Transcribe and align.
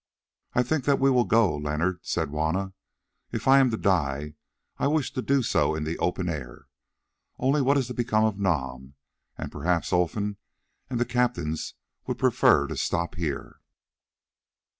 "I 0.55 0.63
think 0.63 0.85
that 0.85 0.97
we 0.97 1.11
will 1.11 1.25
go, 1.25 1.55
Leonard," 1.55 1.99
said 2.01 2.29
Juanna; 2.29 2.73
"if 3.31 3.47
I 3.47 3.59
am 3.59 3.69
to 3.69 3.77
die 3.77 4.33
I 4.79 4.87
wish 4.87 5.13
to 5.13 5.21
do 5.21 5.43
so 5.43 5.75
in 5.75 5.83
the 5.83 5.99
open 5.99 6.27
air. 6.27 6.65
Only 7.37 7.61
what 7.61 7.77
is 7.77 7.85
to 7.85 7.93
become 7.93 8.23
of 8.25 8.39
Nam? 8.39 8.95
And 9.37 9.51
perhaps 9.51 9.93
Olfan 9.93 10.37
and 10.89 10.99
the 10.99 11.05
captains 11.05 11.75
would 12.07 12.17
prefer 12.17 12.65
to 12.65 12.77
stop 12.77 13.13
here?" 13.13 13.59